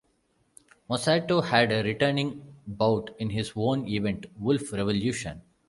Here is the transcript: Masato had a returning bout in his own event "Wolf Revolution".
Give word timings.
Masato 0.89 1.43
had 1.45 1.71
a 1.71 1.83
returning 1.83 2.55
bout 2.65 3.11
in 3.19 3.29
his 3.29 3.53
own 3.55 3.87
event 3.87 4.25
"Wolf 4.39 4.73
Revolution". 4.73 5.43